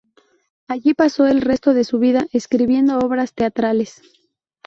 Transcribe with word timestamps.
Allí 0.67 0.95
pasó 0.95 1.27
el 1.27 1.41
resto 1.41 1.75
de 1.75 1.83
su 1.83 1.99
vida, 1.99 2.25
escribiendo 2.31 2.97
obras 2.97 3.35
teatrales. 3.35 4.01